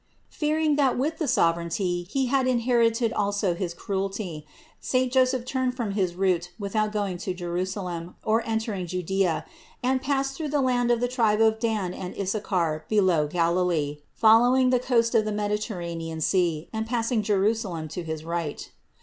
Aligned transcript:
Fearing 0.31 0.77
that 0.77 0.97
with 0.97 1.19
the 1.19 1.27
sovereignty 1.27 2.07
he 2.09 2.25
had 2.25 2.47
in 2.47 2.61
herited 2.61 3.13
also 3.15 3.53
his 3.53 3.75
cruelty, 3.75 4.47
saint 4.79 5.13
Joseph 5.13 5.45
turned 5.45 5.77
from 5.77 5.91
his 5.91 6.13
THE 6.15 6.15
INCARNATION 6.15 6.41
605 6.57 6.57
route 6.57 6.59
without 6.59 6.91
going 6.91 7.17
to 7.19 7.33
Jerusalem 7.35 8.15
or 8.23 8.41
entering 8.43 8.87
Judea 8.87 9.45
and 9.83 10.01
passed 10.01 10.35
through 10.35 10.49
the 10.49 10.59
land 10.59 10.89
of 10.89 11.01
the 11.01 11.07
tribe 11.07 11.39
of 11.39 11.59
Dan 11.59 11.93
and 11.93 12.17
Issachar 12.19 12.83
below 12.89 13.27
Galilee, 13.27 13.99
following 14.15 14.71
the 14.71 14.79
coast 14.79 15.13
of 15.13 15.23
the 15.23 15.31
Mediterranean 15.31 16.19
sea 16.19 16.67
and 16.73 16.87
passing 16.87 17.21
Jerusalem 17.21 17.87
to 17.89 18.01
his 18.01 18.25
right. 18.25 18.71